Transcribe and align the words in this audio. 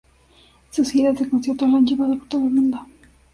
Sus 0.71 0.93
giras 0.93 1.19
de 1.19 1.29
conciertos 1.29 1.69
la 1.69 1.77
han 1.77 1.85
llevado 1.85 2.17
por 2.17 2.27
todo 2.27 2.45
el 2.47 2.53
mundo. 2.55 2.87